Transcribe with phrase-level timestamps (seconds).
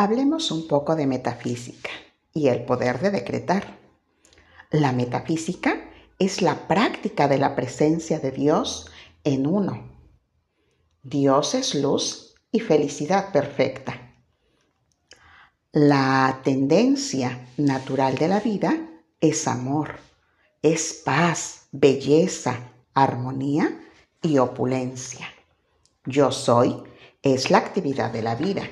[0.00, 1.90] Hablemos un poco de metafísica
[2.32, 3.76] y el poder de decretar.
[4.70, 5.90] La metafísica
[6.20, 8.88] es la práctica de la presencia de Dios
[9.24, 9.90] en uno.
[11.02, 14.14] Dios es luz y felicidad perfecta.
[15.72, 18.78] La tendencia natural de la vida
[19.20, 19.96] es amor,
[20.62, 23.84] es paz, belleza, armonía
[24.22, 25.26] y opulencia.
[26.04, 26.84] Yo soy
[27.20, 28.62] es la actividad de la vida.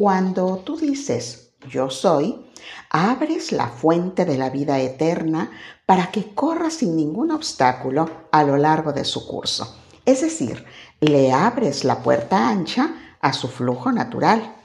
[0.00, 2.46] Cuando tú dices yo soy,
[2.88, 5.50] abres la fuente de la vida eterna
[5.84, 9.76] para que corra sin ningún obstáculo a lo largo de su curso.
[10.06, 10.64] Es decir,
[11.02, 14.56] le abres la puerta ancha a su flujo natural.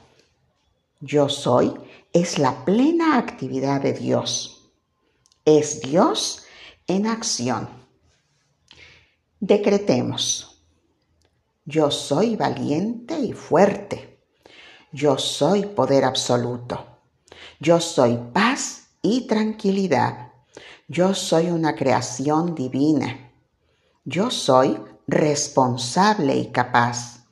[1.00, 1.74] Yo soy
[2.14, 4.70] es la plena actividad de Dios.
[5.44, 6.46] Es Dios
[6.86, 7.68] en acción.
[9.38, 10.62] Decretemos.
[11.66, 14.15] Yo soy valiente y fuerte.
[14.92, 16.86] Yo soy poder absoluto.
[17.58, 20.32] Yo soy paz y tranquilidad.
[20.88, 23.32] Yo soy una creación divina.
[24.04, 27.24] Yo soy responsable y capaz.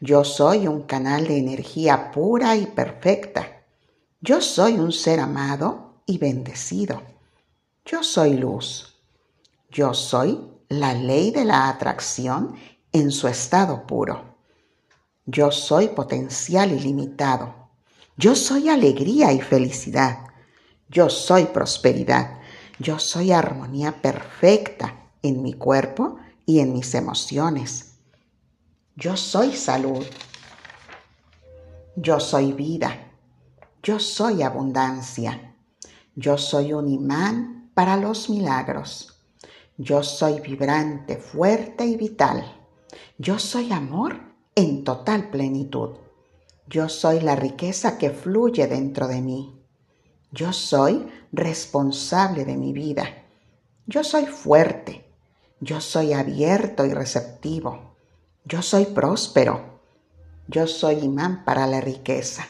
[0.00, 3.64] Yo soy un canal de energía pura y perfecta.
[4.20, 7.02] Yo soy un ser amado y bendecido.
[7.84, 8.94] Yo soy luz.
[9.70, 12.54] Yo soy la ley de la atracción
[12.92, 14.31] en su estado puro.
[15.26, 17.54] Yo soy potencial ilimitado.
[18.16, 20.26] Yo soy alegría y felicidad.
[20.88, 22.40] Yo soy prosperidad.
[22.80, 27.94] Yo soy armonía perfecta en mi cuerpo y en mis emociones.
[28.96, 30.04] Yo soy salud.
[31.94, 33.12] Yo soy vida.
[33.80, 35.54] Yo soy abundancia.
[36.16, 39.22] Yo soy un imán para los milagros.
[39.78, 42.60] Yo soy vibrante, fuerte y vital.
[43.18, 45.90] Yo soy amor en total plenitud.
[46.68, 49.58] Yo soy la riqueza que fluye dentro de mí.
[50.30, 53.04] Yo soy responsable de mi vida.
[53.86, 55.04] Yo soy fuerte.
[55.60, 57.94] Yo soy abierto y receptivo.
[58.44, 59.80] Yo soy próspero.
[60.48, 62.46] Yo soy imán para la riqueza.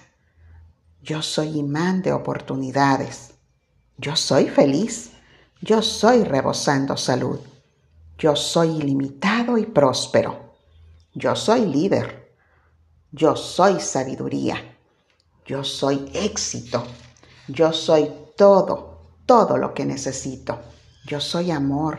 [1.03, 3.35] Yo soy imán de oportunidades.
[3.99, 5.13] Yo soy feliz.
[5.61, 7.41] Yo soy rebosando salud.
[8.19, 10.52] Yo soy ilimitado y próspero.
[11.15, 12.35] Yo soy líder.
[13.11, 14.77] Yo soy sabiduría.
[15.47, 16.85] Yo soy éxito.
[17.49, 20.59] Yo soy todo, todo lo que necesito.
[21.07, 21.99] Yo soy amor.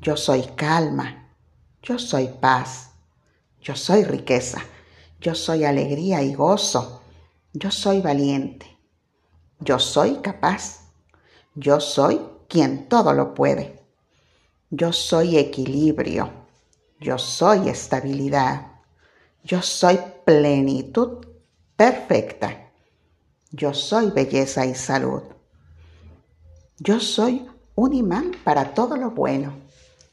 [0.00, 1.28] Yo soy calma.
[1.82, 2.90] Yo soy paz.
[3.62, 4.62] Yo soy riqueza,
[5.20, 7.02] yo soy alegría y gozo,
[7.52, 8.78] yo soy valiente,
[9.58, 10.80] yo soy capaz,
[11.54, 13.84] yo soy quien todo lo puede,
[14.70, 16.30] yo soy equilibrio,
[17.00, 18.66] yo soy estabilidad,
[19.42, 21.26] yo soy plenitud
[21.74, 22.70] perfecta,
[23.50, 25.22] yo soy belleza y salud,
[26.78, 29.54] yo soy un imán para todo lo bueno,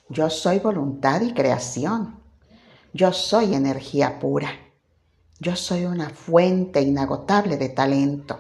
[0.09, 2.15] yo soy voluntad y creación.
[2.93, 4.49] Yo soy energía pura.
[5.39, 8.39] Yo soy una fuente inagotable de talento.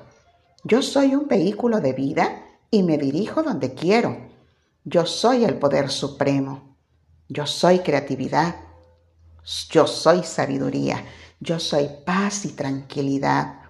[0.63, 4.17] Yo soy un vehículo de vida y me dirijo donde quiero.
[4.83, 6.66] Yo soy el poder supremo.
[7.29, 8.55] Yo soy creatividad.
[9.69, 11.03] Yo soy sabiduría.
[11.39, 13.61] Yo soy paz y tranquilidad.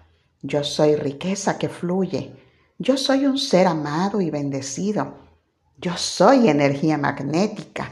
[0.42, 2.36] Yo soy riqueza que fluye.
[2.80, 5.16] Yo soy un ser amado y bendecido.
[5.78, 7.92] Yo soy energía magnética.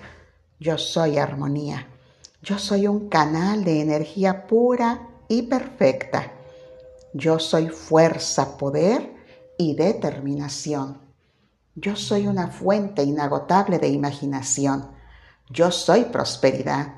[0.60, 1.88] Yo soy armonía.
[2.42, 6.32] Yo soy un canal de energía pura y perfecta.
[7.14, 9.16] Yo soy fuerza, poder
[9.58, 11.00] y determinación.
[11.74, 14.92] Yo soy una fuente inagotable de imaginación.
[15.50, 16.96] Yo soy prosperidad.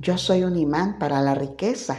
[0.00, 1.98] Yo soy un imán para la riqueza.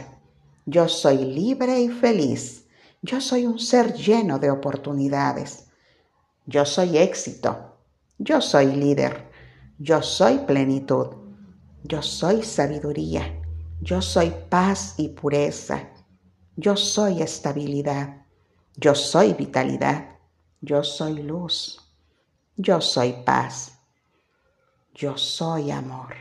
[0.66, 2.66] Yo soy libre y feliz.
[3.02, 5.66] Yo soy un ser lleno de oportunidades.
[6.46, 7.76] Yo soy éxito.
[8.18, 9.30] Yo soy líder.
[9.78, 11.20] Yo soy plenitud.
[11.82, 13.40] Yo soy sabiduría,
[13.80, 15.88] yo soy paz y pureza,
[16.54, 18.26] yo soy estabilidad,
[18.76, 20.18] yo soy vitalidad,
[20.60, 21.80] yo soy luz,
[22.56, 23.79] yo soy paz,
[25.00, 26.14] yo soy amor.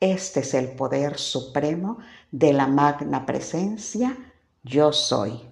[0.00, 1.96] Este es el poder supremo
[2.30, 5.49] de la magna presencia, yo soy.